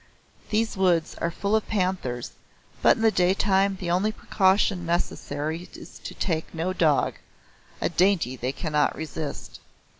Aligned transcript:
These 0.49 0.75
woods 0.75 1.13
are 1.21 1.29
full 1.29 1.55
of 1.55 1.67
panthers, 1.67 2.31
but 2.81 2.97
in 2.97 3.07
day 3.11 3.35
time 3.35 3.75
the 3.79 3.91
only 3.91 4.11
precaution 4.11 4.83
necessary 4.83 5.69
is 5.75 5.99
to 5.99 6.15
take 6.15 6.55
no 6.55 6.73
dog, 6.73 7.17
a 7.79 7.87
dainty 7.87 8.35
they 8.35 8.51
cannot 8.51 8.95
resist. 8.95 9.59